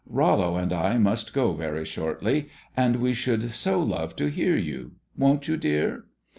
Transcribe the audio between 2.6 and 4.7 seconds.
and we should so love to hear